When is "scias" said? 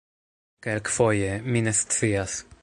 1.83-2.41